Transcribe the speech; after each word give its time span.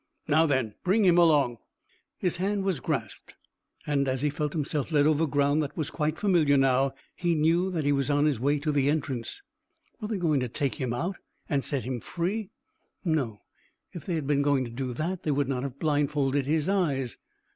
"Now, 0.27 0.47
then, 0.47 0.73
bring 0.83 1.05
him 1.05 1.19
along." 1.19 1.59
His 2.17 2.37
hand 2.37 2.63
was 2.63 2.79
grasped, 2.79 3.35
and, 3.85 4.07
as 4.07 4.23
he 4.23 4.31
felt 4.31 4.53
himself 4.53 4.91
led 4.91 5.05
over 5.05 5.27
ground 5.27 5.61
that 5.61 5.77
was 5.77 5.91
quite 5.91 6.17
familiar 6.17 6.57
now, 6.57 6.93
he 7.15 7.35
knew 7.35 7.69
that 7.69 7.83
he 7.83 7.91
was 7.91 8.09
on 8.09 8.25
the 8.25 8.35
way 8.39 8.57
to 8.57 8.71
the 8.71 8.89
entrance. 8.89 9.43
Were 9.99 10.07
they 10.07 10.17
going 10.17 10.39
to 10.39 10.47
take 10.49 10.81
him 10.81 10.91
out, 10.91 11.17
and 11.47 11.63
set 11.63 11.83
him 11.83 11.99
free? 11.99 12.49
No; 13.05 13.41
if 13.91 14.07
they 14.07 14.15
had 14.15 14.25
been 14.25 14.41
going 14.41 14.65
to 14.65 14.71
do 14.71 14.91
that, 14.95 15.21
they 15.21 15.29
would 15.29 15.47
not 15.47 15.61
have 15.61 15.77
blindfolded 15.77 16.47
his 16.47 16.67
eyes. 16.67 17.19